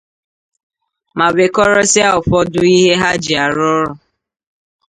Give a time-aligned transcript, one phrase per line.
[1.17, 3.81] ma wekọrọsịa ụfọdụ ihe ha ji arụ ọrụ